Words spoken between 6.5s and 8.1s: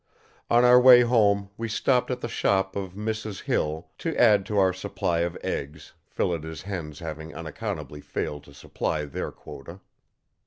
hens having unaccountably